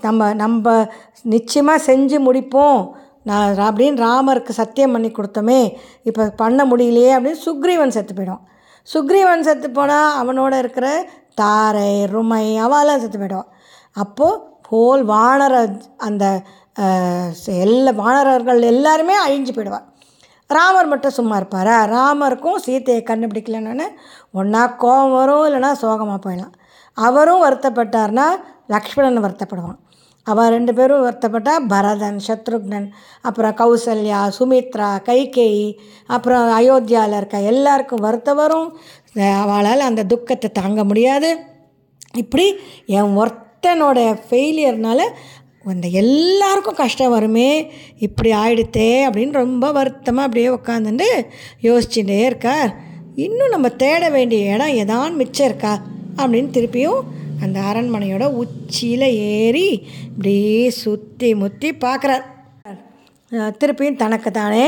நம்ம 0.00 0.34
நம்ம 0.34 0.88
நிச்சயமாக 1.22 1.84
செஞ்சு 1.86 2.18
முடிப்போம். 2.18 2.94
நான் 3.22 3.58
அப்படின்னு 3.58 4.02
ராமருக்கு 4.02 4.52
சத்தியம் 4.52 4.92
பண்ணி 4.92 5.08
கொடுத்தோமே 5.08 5.76
இப்போ 6.02 6.30
பண்ண 6.30 6.64
முடியலையே 6.64 7.10
அப்படின்னு 7.16 7.44
சுக்ரீவன் 7.44 7.88
செத்து 7.88 8.14
போயிடுவான் 8.14 8.46
சுக்ரீவன் 8.88 9.40
செத்து 9.40 9.70
போனால் 9.70 10.16
அவனோட 10.22 10.58
இருக்கிற 10.58 10.86
தாரை 11.34 12.04
ருமை 12.04 12.56
அவெல்லாம் 12.56 12.98
செத்து 12.98 13.18
போயிடுவான் 13.18 13.50
அப்போது 13.96 14.40
போல் 14.68 15.04
வானர 15.04 15.54
அந்த 15.96 16.42
எல்லா 17.64 17.92
வானரர்கள் 18.02 18.62
எல்லாருமே 18.72 19.14
அழிஞ்சு 19.26 19.52
போயிடுவார் 19.54 19.88
ராமர் 20.50 20.90
மட்டும் 20.92 21.16
சும்மா 21.16 21.36
இருப்பாரா? 21.36 21.76
ராமருக்கும் 21.92 22.62
சீத்தையை 22.66 23.02
கண்டுபிடிக்கலன்னு 23.10 23.86
ஒன்றா 24.32 24.62
கோபம் 24.66 25.12
வரும் 25.12 25.44
இல்லைன்னா 25.48 25.70
சோகமாக 25.82 26.18
போயிடலாம். 26.24 26.54
அவரும் 26.92 27.44
வருத்தப்பட்டார்னா 27.44 28.26
லக்ஷ்மணன் 28.66 29.24
வருத்தப்படுவான். 29.24 29.78
அவன் 30.26 30.50
ரெண்டு 30.54 30.72
பேரும் 30.78 31.04
வருத்தப்பட்டால் 31.04 31.64
பரதன் 31.72 32.18
சத்ருக்னன் 32.26 32.88
அப்புறம் 33.28 33.54
கௌசல்யா 33.60 34.20
சுமித்ரா 34.38 34.90
கைகேயி 35.08 35.68
அப்புறம் 36.06 36.44
அயோத்தியாவில் 36.58 37.16
இருக்க 37.16 37.40
எல்லாருக்கும் 37.52 38.04
வருத்தம் 38.06 38.40
வரும். 38.42 38.68
அவளால் 39.44 39.88
அந்த 39.88 40.02
துக்கத்தை 40.02 40.50
தாங்க 40.60 40.84
முடியாது. 40.84 41.30
இப்படி 42.22 42.46
என் 42.98 43.16
ஒருத்தனோட 43.22 43.98
ஃபெயிலியர்னால 44.28 45.00
இந்த 45.70 45.88
எல்லாருக்கும் 46.00 46.78
கஷ்டம் 46.80 47.14
வருமே 47.14 47.48
இப்படி 48.06 48.30
ஆயிடுத்தே 48.42 48.88
அப்படின்னு 49.06 49.40
ரொம்ப 49.42 49.64
வருத்தமாக 49.78 50.26
அப்படியே 50.26 50.48
உட்காந்துட்டு 50.58 51.08
யோசிச்சுட்டே 51.66 52.18
இருக்கார். 52.28 52.70
இன்னும் 53.24 53.52
நம்ம 53.54 53.68
தேட 53.82 54.02
வேண்டிய 54.16 54.52
இடம் 54.54 54.76
எதான் 54.82 55.18
மிச்சம் 55.20 55.48
இருக்கா? 55.48 55.72
அப்படின்னு 56.20 56.50
திருப்பியும் 56.56 57.00
அந்த 57.44 57.58
அரண்மனையோட 57.70 58.24
உச்சியில் 58.42 59.06
ஏறி 59.36 59.68
இப்படியே 60.08 60.62
சுற்றி 60.82 61.30
முற்றி 61.42 61.70
பார்க்குறார் 61.84 62.24
திருப்பியும் 63.60 64.00
தனக்கு 64.02 64.30
தானே 64.30 64.66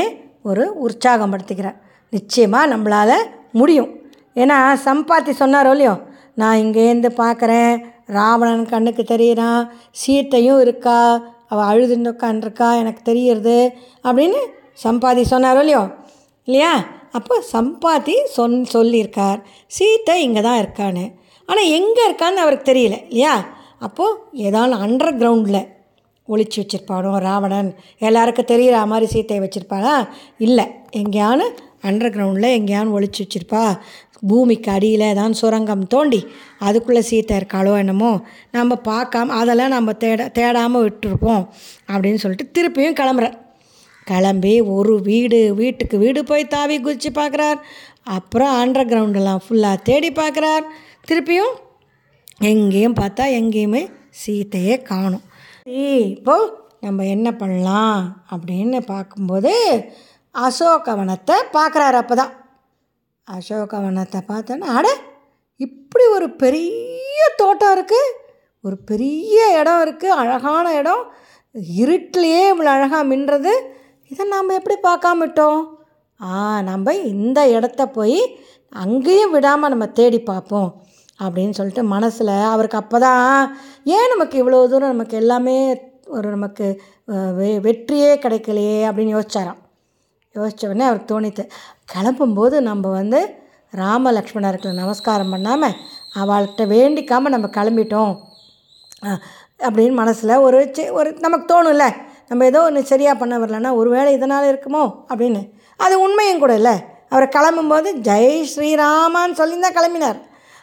ஒரு 0.49 0.63
உற்சாகம் 0.85 1.33
படுத்திக்கிறார். 1.33 1.79
நிச்சயமாக 2.13 2.71
நம்மளால் 2.73 3.17
முடியும். 3.59 3.91
ஏன்னா 4.35 4.57
சம்பாத்தி 4.85 5.33
சொன்னாரோ 5.41 5.71
இல்லையோ 5.75 5.95
நான் 6.41 6.61
இங்கேருந்து 6.63 7.09
பார்க்குறேன் 7.23 7.73
ராவணன் 8.07 8.65
கண்ணுக்கு 8.65 9.03
தெரியிறான் 9.03 9.69
சீத்தையும் 10.05 10.59
இருக்கா 10.59 11.27
அவள் 11.49 11.65
அழுதுன்னு 11.65 12.11
உட்காந்துருக்கா 12.11 12.77
எனக்கு 12.77 13.01
தெரியுறது 13.11 13.73
அப்படின்னு 14.03 14.39
சம்பாதி 14.83 15.23
சொன்னாரோ 15.29 15.59
இல்லையோ? 15.59 15.83
இல்லையா? 16.45 16.85
அப்போ 17.11 17.43
சம்பாத்தி 17.53 18.15
சொன் 18.25 18.65
சொல்லியிருக்கார். 18.73 19.39
சீத்தை 19.79 20.13
இங்கே 20.13 20.41
தான் 20.41 20.61
இருக்கான்னு. 20.63 21.13
ஆனால் 21.45 21.65
எங்கே 21.65 22.09
இருக்கான்னு 22.09 22.43
அவருக்கு 22.43 22.71
தெரியல 22.71 23.05
இல்லையா? 23.09 23.45
அப்போது 23.79 24.19
ஏதாவது 24.31 24.75
அண்டர் 24.75 25.17
கிரவுண்டில் 25.17 25.67
ஒழிச்சு 26.27 26.57
வச்சுருப்பானோ 26.61 27.17
ராவணன்? 27.19 27.75
எல்லாருக்கும் 27.97 28.45
தெரிகிற 28.45 28.85
மாதிரி 28.85 29.19
சீத்தையை 29.19 29.41
வச்சுருப்பாளா? 29.43 30.07
இல்லை. 30.37 30.65
எங்கேயானு 30.91 31.45
அண்டர் 31.83 32.13
கிரவுண்டில் 32.15 32.55
எங்கேயானு 32.59 32.95
ஒழிச்சு 32.97 33.21
வச்சுருப்பா. 33.23 33.77
பூமிக்கு 34.27 34.69
அடியில் 34.71 35.07
தான் 35.19 35.37
சுரங்கம் 35.39 35.85
தோண்டி 35.93 36.21
அதுக்குள்ளே 36.59 37.01
சீத்தை 37.09 37.37
இருக்காளோ 37.39 37.73
என்னமோ 37.83 38.11
நம்ம 38.51 38.77
பார்க்காம 38.89 39.35
அதெல்லாம் 39.39 39.75
நம்ம 39.77 39.97
தேட 40.03 40.29
தேடாமல் 40.37 40.85
விட்டுருப்போம் 40.85 41.43
அப்படின்னு 41.89 42.21
சொல்லிட்டு 42.23 42.53
திருப்பியும் 42.57 42.99
கிளம்புறார் 43.01 43.35
கிளம்பி 44.07 44.53
ஒரு 44.75 44.95
வீடு 45.09 45.37
வீட்டுக்கு 45.59 45.95
வீடு 45.97 46.19
போய் 46.31 46.51
தாவி 46.53 46.75
குதித்து 46.79 47.09
பார்க்குறார். 47.11 47.59
அப்புறம் 48.15 48.51
அண்டர் 48.61 48.89
கிரவுண்டெல்லாம் 48.91 49.43
ஃபுல்லாக 49.45 49.83
தேடி 49.89 50.09
பார்க்குறார். 50.19 50.65
திருப்பியும் 51.07 51.53
எங்கேயும் 52.51 52.99
பார்த்தா 52.99 53.25
எங்கேயுமே 53.39 53.81
சீத்தையே 54.21 54.75
காணும். 54.91 55.25
இப்போ 56.13 56.35
நம்ம 56.85 57.05
என்ன 57.15 57.27
பண்ணலாம் 57.41 58.01
அப்படின்னு 58.33 58.79
பார்க்கும்போது 58.93 59.53
அசோகவனத்தை 60.35 61.35
பார்க்குறாரு 61.57 61.97
அப்போ 62.01 62.15
தான் 62.15 62.33
அசோகவனத்தை 63.27 64.19
பார்த்தோன்னா 64.27 64.67
அட 64.77 64.87
இப்படி 65.59 66.05
ஒரு 66.07 66.27
பெரிய 66.35 67.19
தோட்டம் 67.35 67.75
இருக்குது 67.77 68.11
ஒரு 68.63 68.77
பெரிய 68.77 69.59
இடம் 69.59 69.81
இருக்குது 69.83 70.17
அழகான 70.21 70.73
இடம். 70.73 71.03
இருட்டிலேயே 71.79 72.43
இவ்வளோ 72.51 72.71
அழகாக 72.75 73.15
மின்றது 73.15 73.53
இதை 74.11 74.27
நாம் 74.27 74.49
எப்படி 74.49 74.75
பார்க்காமட்டோம் 74.83 75.61
ஆ 76.19 76.61
நம்ம 76.61 76.93
இந்த 76.93 77.49
இடத்த 77.49 77.87
போய் 77.87 78.19
அங்கேயும் 78.73 79.31
விடாமல் 79.31 79.69
நம்ம 79.69 79.87
தேடி 79.87 80.19
பார்ப்போம் 80.19 80.69
அப்படின்னு 81.19 81.49
சொல்லிட்டு 81.49 81.83
மனசில் 81.83 82.33
அவருக்கு 82.51 82.77
அப்போ 82.77 82.99
தான் 82.99 83.57
ஏன் 83.83 84.09
நமக்கு 84.09 84.35
இவ்வளோ 84.43 84.67
தூரம் 84.67 84.93
நமக்கு 84.95 85.17
எல்லாமே 85.17 85.57
ஒரு 86.07 86.29
நமக்கு 86.29 86.65
வெ 87.37 87.49
வெற்றியே 87.59 88.11
கிடைக்கலையே 88.15 88.79
அப்படின்னு 88.87 89.15
யோசிச்சாராம். 89.17 89.59
யோசித்த 90.35 90.67
உடனே 90.67 90.85
அவருக்கு 90.85 91.11
தோணித்து 91.13 91.43
கிளம்பும்போது 91.89 92.55
நம்ம 92.69 92.91
வந்து 92.99 93.19
ராம 93.81 94.11
லக்ஷ்மணருக்கு 94.17 94.79
நமஸ்காரம் 94.81 95.33
பண்ணாமல் 95.33 95.77
அவள்கிட்ட 96.21 96.63
வேண்டிக்காமல் 96.75 97.33
நம்ம 97.35 97.47
கிளம்பிட்டோம். 97.57 98.13
அப்படின்னு 99.67 99.95
மனசில் 100.01 100.41
ஒரு 100.45 100.59
ஒரு 100.99 101.09
நமக்கு 101.25 101.45
தோணும்ல. 101.53 101.85
நம்ம 102.29 102.45
ஏதோ 102.51 102.59
ஒன்று 102.67 102.81
சரியாக 102.91 103.15
பண்ண 103.21 103.35
வரலன்னா 103.41 103.71
ஒரு 103.79 103.89
வேளை 103.95 104.11
இதனால் 104.17 104.49
இருக்குமோ 104.51 104.83
அப்படின்னு. 105.11 105.41
அது 105.79 105.95
உண்மையும் 106.05 106.43
கூட 106.43 106.53
இல்லை. 106.61 106.75
அவர் 107.13 107.33
கிளம்பும்போது 107.35 107.89
ஜெய் 108.07 108.31
ஸ்ரீராமான்னு 108.53 109.39
சொல்லி 109.41 109.57
தான் 109.65 109.77
கிளம்பினார். 109.79 110.19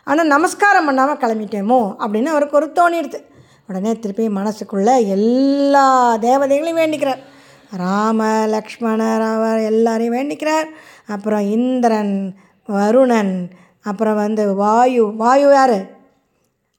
ஆனால் 0.06 0.30
நமஸ்காரம் 0.34 0.88
பண்ணாமல் 0.88 1.20
கிளம்பிட்டேமோ 1.24 1.80
அப்படின்னு 2.02 2.32
அவருக்கு 2.34 2.58
ஒரு 2.60 2.68
தோணிடுது. 2.78 3.20
உடனே 3.68 3.92
திருப்பி 4.04 4.24
மனசுக்குள்ளே 4.38 4.94
எல்லா 5.16 5.84
தேவதைகளையும் 6.26 6.80
வேண்டிக்கிறார். 6.82 7.20
ராம 7.76 8.46
லக்ஷ்மணர் 8.46 9.24
அவர் 9.34 9.60
எல்லாரையும் 9.60 10.14
வேண்டிக்கிறார். 10.14 10.68
அப்புறம் 11.06 11.44
இந்திரன் 11.50 12.14
வருணன் 12.68 13.34
அப்புறம் 13.82 14.14
வந்து 14.14 14.54
வாயு 14.54 15.04
வாயு 15.16 15.50
யார்? 15.52 15.78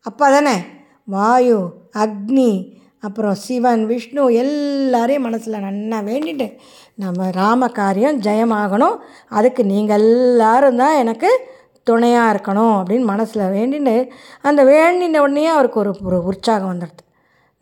அப்பா 0.06 0.30
தானே? 0.30 0.56
வாயு 1.06 1.58
அக்னி 2.04 2.52
அப்புறம் 3.00 3.34
சிவன் 3.34 3.86
விஷ்ணு 3.86 4.34
எல்லாரையும் 4.34 5.24
மனசில் 5.24 5.64
நன்னா 5.66 5.98
வேண்டிட்டு 6.10 6.48
நம்ம 6.96 7.30
ராம 7.32 7.68
காரியம் 7.68 8.22
ஜெயமாகணும். 8.22 8.98
அதுக்கு 9.30 9.66
நீங்கள் 9.66 10.00
எல்லோரும் 10.00 10.78
தான் 10.78 10.96
எனக்கு 10.96 11.30
துணையாக 11.84 12.34
இருக்கணும் 12.34 12.76
அப்படின்னு 12.78 13.06
மனசில் 13.14 13.52
வேண்டின்னு 13.56 14.10
அந்த 14.42 14.64
வேண்டின 14.64 15.22
உடனே 15.22 15.48
அவருக்கு 15.48 15.80
ஒரு 15.80 15.96
ஒரு 16.04 16.24
உற்சாகம் 16.24 16.72
வந்துடுது. 16.74 17.03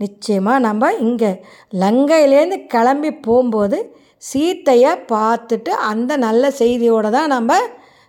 நிச்சயமாக 0.01 0.59
நம்ம 0.59 0.91
இங்கே 0.99 1.31
லங்கையிலேருந்து 1.73 2.57
கிளம்பி 2.67 3.11
போகும்போது 3.19 3.77
சீத்தையை 4.23 4.91
பார்த்துட்டு 5.13 5.71
அந்த 5.89 6.17
நல்ல 6.17 6.51
செய்தியோடு 6.51 7.09
தான் 7.11 7.27
நம்ம 7.27 7.53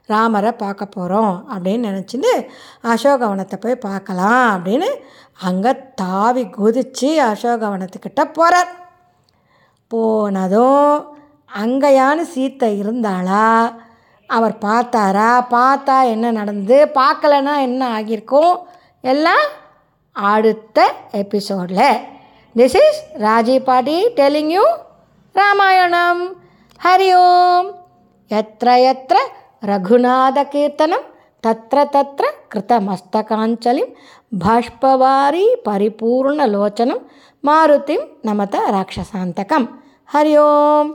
ராமரை 0.08 0.52
பார்க்க 0.52 0.84
போகிறோம் 0.86 1.34
அப்படின்னு 1.52 1.88
நினச்சிட்டு 1.88 2.32
அசோகவனத்தை 2.82 3.56
போய் 3.60 3.84
பார்க்கலாம் 3.86 4.46
அப்படின்னு 4.54 4.88
அங்கே 5.42 5.72
தாவி 5.94 6.44
குதித்து 6.50 7.10
அசோகவனத்துக்கிட்ட 7.22 8.24
போகிறார் 8.32 8.72
போனதும் 9.90 10.90
அங்கேயானு 11.50 12.22
சீத்தை 12.34 12.70
இருந்தாளா? 12.82 13.46
அவர் 14.30 14.54
பார்த்தாரா? 14.60 15.30
பார்த்தா 15.50 15.96
என்ன 16.12 16.26
நடந்து 16.30 16.76
பார்க்கலன்னா 16.94 17.54
என்ன 17.60 17.82
ஆகியிருக்கும்? 17.88 18.54
எல்லாம் 19.04 19.44
അടുത്ത 20.16 20.78
എപ്പിസോഡിൽ 21.14 21.80
this 22.56 22.76
is 22.76 23.22
Raji 23.22 23.58
Paati 23.58 24.08
telling 24.18 24.54
you 24.54 24.64
Ramayanam 25.34 26.18
Hari 26.80 27.12
Om 27.18 27.66
എത്ര 28.30 28.70
എത്ര 28.70 29.16
രഘുനാഥകീർത്തനം 29.64 31.02
തത്ര 31.44 31.84
തത്ര 31.84 32.24
കൃതമസ്തകാഞ്ചലിം 32.52 33.88
ബാഷ്പവാരി 34.34 35.56
പരിപൂർണലോചനം 35.66 37.00
മാരുതിം 37.44 38.00
നമത 38.24 38.56
രാക്ഷസാന്തകം. 38.70 39.62
ഹരി 40.08 40.36
ഓം 40.36 40.86